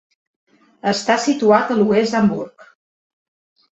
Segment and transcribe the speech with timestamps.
[0.93, 2.67] Està situat a l'oest d'Hamburg.